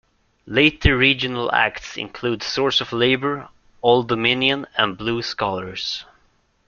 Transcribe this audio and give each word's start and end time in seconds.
Later 0.47 0.97
regional 0.97 1.53
acts 1.53 1.95
include 1.95 2.41
Source 2.41 2.81
of 2.81 2.91
Labor, 2.91 3.49
Oldominion 3.83 4.65
and 4.75 4.97
Blue 4.97 5.21
Scholars. 5.21 6.05